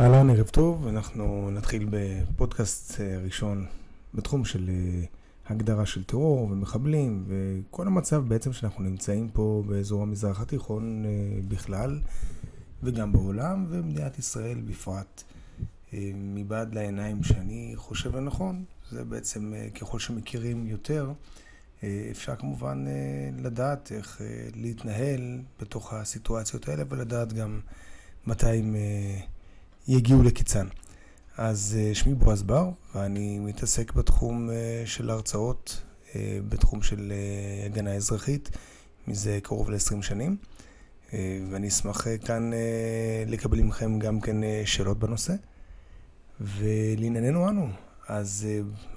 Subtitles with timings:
[0.00, 0.86] אהלן, ערב טוב.
[0.86, 3.66] אנחנו נתחיל בפודקאסט אה, ראשון
[4.14, 5.04] בתחום של אה,
[5.46, 12.00] הגדרה של טרור ומחבלים וכל המצב בעצם שאנחנו נמצאים פה באזור המזרח התיכון אה, בכלל
[12.82, 15.22] וגם בעולם ובמדינת ישראל בפרט.
[16.14, 21.12] מבעד לעיניים שאני חושב לנכון, זה בעצם ככל שמכירים יותר,
[22.10, 22.84] אפשר כמובן
[23.38, 24.20] לדעת איך
[24.54, 27.60] להתנהל בתוך הסיטואציות האלה ולדעת גם
[28.26, 28.76] מתי הם
[29.88, 30.66] יגיעו לקיצן.
[31.36, 35.80] אז אה, שמי בועז בר, ואני מתעסק בתחום אה, של הרצאות,
[36.14, 37.12] אה, בתחום של
[37.66, 38.50] הגנה אזרחית,
[39.06, 40.36] מזה קרוב ל-20 שנים.
[41.50, 42.50] ואני אשמח כאן
[43.26, 45.34] לקבל מכם גם כן שאלות בנושא.
[46.40, 47.68] ולענייננו אנו,
[48.08, 48.46] אז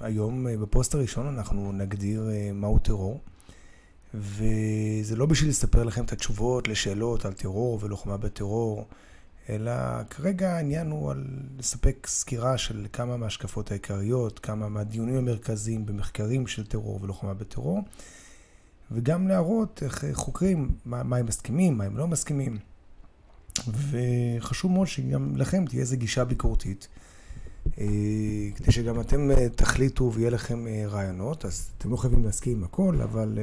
[0.00, 3.20] היום בפוסט הראשון אנחנו נגדיר מהו טרור.
[4.14, 8.86] וזה לא בשביל לספר לכם את התשובות לשאלות על טרור ולוחמה בטרור.
[9.48, 9.72] אלא
[10.10, 11.24] כרגע העניין הוא על
[11.58, 17.80] לספק סקירה של כמה מההשקפות העיקריות, כמה מהדיונים המרכזיים במחקרים של טרור ולוחמה בטרור,
[18.90, 22.58] וגם להראות איך חוקרים, מה, מה הם מסכימים, מה הם לא מסכימים.
[23.68, 26.88] וחשוב מאוד שגם לכם תהיה איזו גישה ביקורתית,
[27.78, 27.84] אה,
[28.54, 32.64] כדי שגם אתם אה, תחליטו ויהיה לכם אה, רעיונות, אז אתם לא חייבים להסכים עם
[32.64, 33.38] הכל, אבל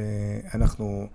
[0.53, 1.07] אנחנו...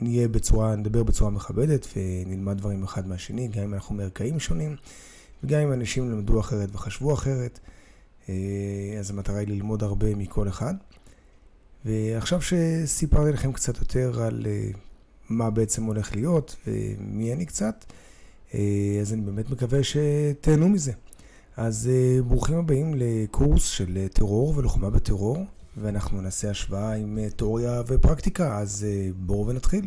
[0.00, 4.76] נהיה בצורה, נדבר בצורה מכבדת ונלמד דברים אחד מהשני, גם אם אנחנו מערכאים שונים,
[5.44, 7.60] וגם אם אנשים למדו אחרת וחשבו אחרת,
[8.28, 8.34] אה,
[8.98, 10.74] אז המטרה היא ללמוד הרבה מכל אחד.
[11.84, 14.70] ועכשיו שסיפרתי לכם קצת יותר על אה,
[15.28, 17.84] מה בעצם הולך להיות ומי אני קצת,
[18.54, 20.92] אה, אז אני באמת מקווה שתהנו מזה.
[21.56, 21.90] אז
[22.26, 25.44] ברוכים הבאים לקורס של טרור ולוחמה בטרור.
[25.80, 29.86] ואנחנו נעשה השוואה עם אה, תיאוריה ופרקטיקה, אז אה, בואו ונתחיל.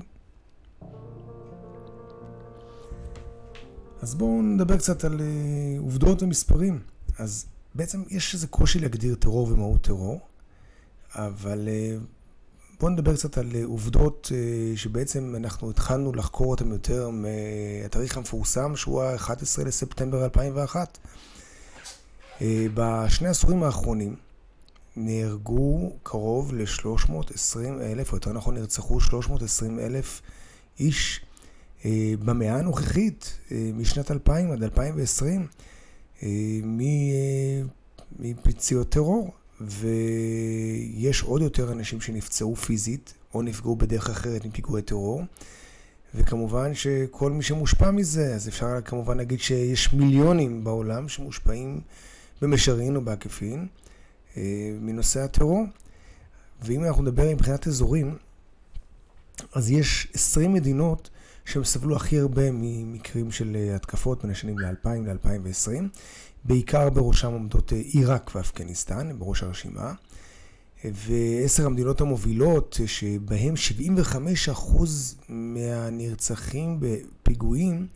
[4.01, 6.79] אז בואו נדבר קצת על אה, עובדות ומספרים.
[7.17, 10.19] אז בעצם יש איזה קושי להגדיר טרור ומהות טרור,
[11.15, 11.69] אבל
[12.79, 14.31] בואו נדבר קצת על עובדות
[14.75, 20.97] שבעצם אנחנו התחלנו לחקור אותן יותר מהתאריך המפורסם, שהוא ה-11 לספטמבר 2001.
[22.73, 24.15] בשני העשורים האחרונים,
[24.95, 30.21] נהרגו קרוב ל-320 אלף, או יותר נכון נרצחו 320 אלף
[30.79, 31.21] איש
[31.85, 35.47] אה, במאה הנוכחית, אה, משנת 2000 עד 2020,
[36.23, 36.27] אה,
[38.19, 45.21] מפציעות טרור, ויש עוד יותר אנשים שנפצעו פיזית, או נפגעו בדרך אחרת מפיגועי טרור.
[46.15, 51.81] וכמובן שכל מי שמושפע מזה, אז אפשר כמובן להגיד שיש מיליונים בעולם שמושפעים
[52.41, 53.67] במישרין או בעקיפין.
[54.37, 55.63] אה, מנושא הטרור.
[56.63, 58.17] ואם אנחנו נדבר מבחינת אזורים,
[59.53, 61.09] אז יש 20 מדינות
[61.45, 65.71] שהם סבלו הכי הרבה ממקרים של אה, התקפות בין השנים ל-2000 ל-2020.
[66.43, 69.93] בעיקר בראשם עומדות אה, עיראק ואפגניסטן, בראש הרשימה.
[70.83, 73.53] ועשר המדינות המובילות, שבהם
[74.47, 74.51] 75%
[75.29, 77.87] מהנרצחים בפיגועים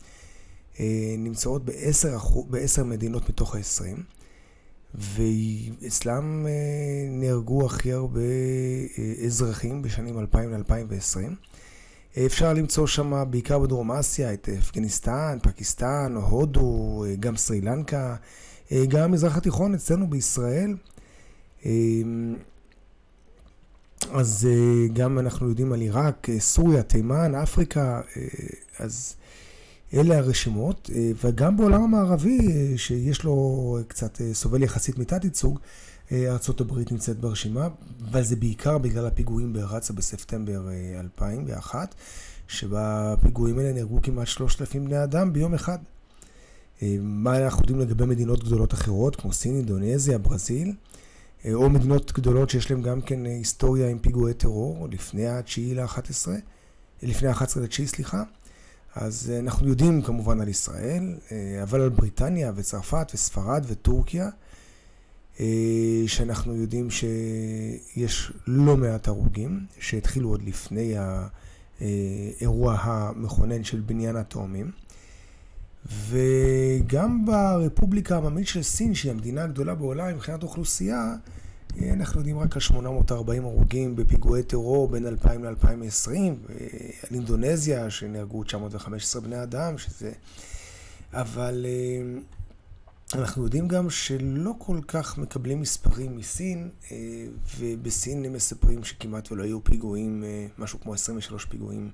[1.17, 2.17] נמצאות בעשר,
[2.49, 4.01] בעשר מדינות מתוך ה-20.
[4.97, 6.51] ואצלם אה,
[7.09, 11.33] נהרגו הכי הרבה אה, אזרחים בשנים 2000 ל-2020.
[12.25, 18.15] אפשר למצוא שם בעיקר בדרום אסיה את אפגניסטן, פקיסטן, הודו, אה, גם סרי לנקה,
[18.87, 20.75] גם המזרח התיכון אצלנו בישראל.
[24.11, 24.47] אז
[24.93, 28.01] גם אנחנו יודעים על עיראק, סוריה, תימן, אפריקה,
[28.79, 29.15] אז
[29.95, 35.59] אלה הרשימות, אה, וגם בעולם המערבי, אה, שיש לו קצת, אה, סובל יחסית מתת ייצוג,
[36.11, 37.67] ארה"ב נמצאת ברשימה,
[38.11, 40.69] אבל זה בעיקר בגלל הפיגועים ברצה בספטמבר
[40.99, 41.95] 2001,
[42.47, 45.77] שבפיגועים האלה נהרגו כמעט 3,000 בני אדם ביום אחד.
[47.01, 50.73] מה אנחנו יודעים לגבי מדינות גדולות אחרות, כמו סין, אינדונזיה, ברזיל,
[51.53, 56.27] או מדינות גדולות שיש להן גם כן היסטוריה עם פיגועי טרור, לפני ה-9 ל-11,
[57.03, 58.23] לפני ה-11 ל-9, סליחה.
[58.95, 64.29] אז אה, אנחנו יודעים כמובן על ישראל, אה, אבל על בריטניה וצרפת וספרד וטורקיה,
[65.39, 70.93] אה, שאנחנו יודעים שיש לא מעט הרוגים, שהתחילו עוד לפני
[71.81, 74.71] האירוע המכונן של בניין התאומים.
[76.09, 81.15] וגם ברפובליקה העממית של סין, שהיא המדינה הגדולה בעולם מבחינת אוכלוסייה,
[81.83, 86.09] אנחנו יודעים רק על 840 הרוגים בפיגועי טרור בין 2000 ל-2020,
[87.03, 90.11] על אינדונזיה שנהרגו 915 בני אדם, שזה...
[91.13, 92.19] אבל אה,
[93.13, 96.97] אנחנו יודעים גם שלא כל כך מקבלים מספרים מסין, אה,
[97.57, 101.91] ובסין הם מספרים שכמעט ולא היו פיגועים, אה, משהו כמו 23 פיגועים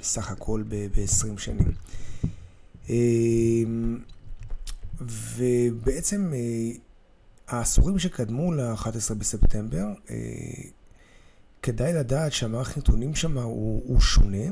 [0.00, 1.72] בסך הכל ב-20 שנים.
[5.36, 6.32] ובעצם
[7.48, 9.86] העשורים שקדמו ל-11 בספטמבר,
[11.62, 14.46] כדאי לדעת שהמערכת נתונים שם הוא, הוא שונה,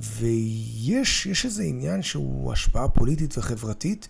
[0.00, 4.08] ויש איזה עניין שהוא השפעה פוליטית וחברתית,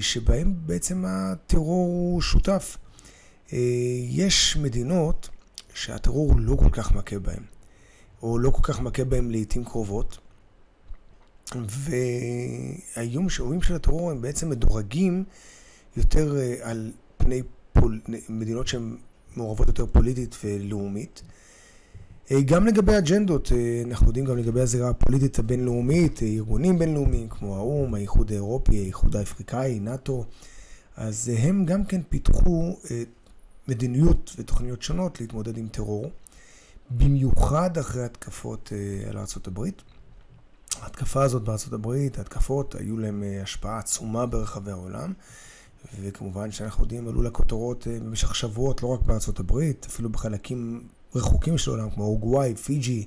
[0.00, 2.76] שבהם בעצם הטרור הוא שותף.
[4.08, 5.28] יש מדינות
[5.74, 7.42] שהטרור לא כל כך מכה בהן,
[8.22, 10.18] או לא כל כך מכה בהן לעיתים קרובות,
[11.54, 13.28] והאיום
[13.62, 15.24] של הטרור הם בעצם מדורגים
[15.98, 17.42] יותר אה, על פני
[17.72, 18.00] פול...
[18.28, 18.96] מדינות שהן
[19.36, 21.22] מעורבות יותר פוליטית ולאומית.
[22.30, 27.56] אה, גם לגבי אג'נדות, אה, אנחנו יודעים גם לגבי הזירה הפוליטית הבינלאומית, ארגונים בינלאומיים כמו
[27.56, 30.24] האו"ם, האיחוד האירופי, האיחוד האפריקאי, נאט"ו,
[30.96, 32.76] אז הם גם כן פיתחו
[33.68, 36.10] מדיניות ותוכניות שונות להתמודד עם טרור,
[36.90, 38.72] במיוחד אחרי התקפות
[39.10, 39.64] על ארה"ב.
[40.80, 45.12] ההתקפה הזאת הברית, ההתקפות, היו להם השפעה עצומה ברחבי העולם,
[46.00, 50.82] וכמובן שאנחנו יודעים, עלו לכותרות אה, במשך שבועות, לא רק בארצות הברית, אפילו בחלקים
[51.14, 53.06] רחוקים של העולם, כמו אורוגוואי, פיג'י,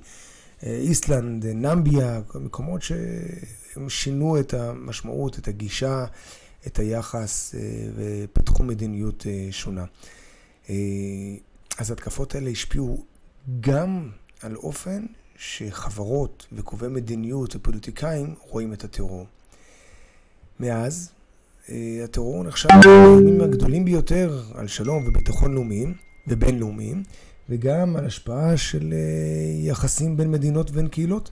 [0.64, 6.06] אה, איסלנד, נמביה, מקומות שהם שינו את המשמעות, את הגישה,
[6.68, 7.56] את היחס
[7.96, 9.86] ופיתחו מדיניות שונה.
[11.78, 13.06] אז ההתקפות האלה השפיעו
[13.60, 14.10] גם
[14.42, 15.06] על אופן
[15.42, 19.26] שחברות וקובעי מדיניות ופוליטיקאים רואים את הטרור.
[20.60, 21.21] מאז, אה,
[22.04, 25.94] הטרור נחשב לאיומים הגדולים ביותר על שלום וביטחון לאומיים
[26.28, 27.04] ובינלאומיים,
[27.50, 31.32] וגם על השפעה של אה, יחסים בין מדינות ובין קהילות.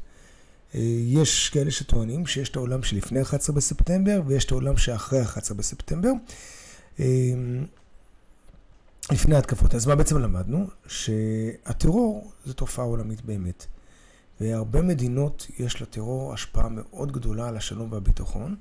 [0.75, 5.57] אה, יש כאלה שטוענים שיש את העולם שלפני 11 בספטמבר ויש את העולם שאחרי 11
[5.57, 6.11] בספטמבר.
[9.11, 9.75] לפני התקפות.
[9.75, 10.67] אז מה בעצם למדנו?
[10.87, 13.65] שהטרור זו תופעה עולמית באמת.
[14.41, 18.55] והרבה מדינות יש לטרור השפעה מאוד גדולה על השלום והביטחון,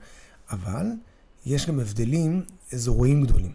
[0.51, 0.87] אבל
[1.47, 3.53] יש גם הבדלים אזוריים גדולים.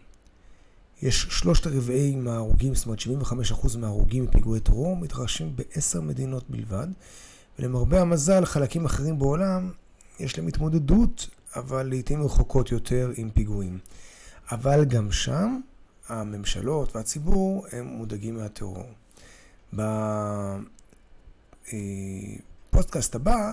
[1.01, 6.87] יש שלושת רבעי מההרוגים, זאת אומרת 75% מההרוגים מפיגועי טרור מתרחשים בעשר מדינות בלבד,
[7.59, 9.71] ולמרבה המזל חלקים אחרים בעולם
[10.19, 13.79] יש להם התמודדות, אבל לעיתים רחוקות יותר עם פיגועים.
[14.51, 15.59] אבל גם שם
[16.07, 18.85] הממשלות והציבור הם מודאגים מהטרור.
[22.73, 23.51] בפודקאסט הבא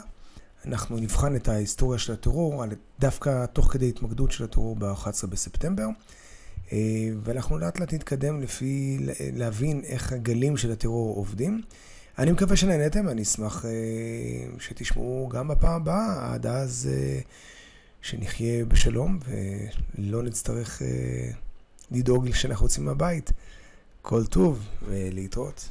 [0.67, 2.65] אנחנו נבחן את ההיסטוריה של הטרור,
[2.99, 5.87] דווקא תוך כדי התמקדות של הטרור ב-11 בספטמבר,
[6.73, 6.79] אה,
[7.23, 8.99] ואנחנו לאט לאט נתקדם לפי
[9.33, 11.63] להבין איך הגלים של הטרור עובדים.
[12.19, 13.71] אני מקווה שנהנתם, אני אשמח אה,
[14.59, 17.21] שתשמעו גם בפעם הבאה, עד אז אה,
[18.03, 19.19] שנחיה בשלום
[19.99, 20.83] ולא נצטרך
[21.91, 23.33] לדאוג שאנחנו יוצאים מהבית.
[24.03, 25.69] כל טוב ולהתראות.